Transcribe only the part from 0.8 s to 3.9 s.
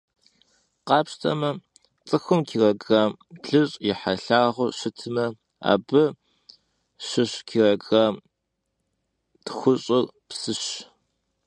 Khapşteme, ts'ıxum kilogramm blış'